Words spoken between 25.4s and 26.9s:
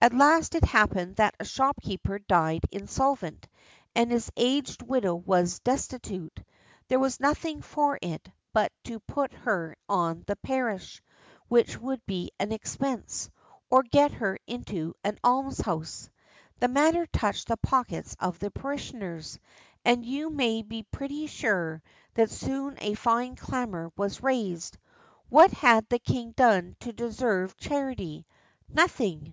had the king done